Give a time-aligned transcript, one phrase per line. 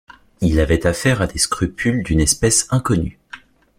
[0.41, 3.19] Il avait affaire à des scrupules d’une espèce inconnue.